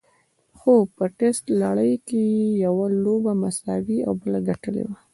[0.59, 4.97] خو په ټېسټ لړۍ کې یې یوه لوبه مساوي او بله ګټلې وه.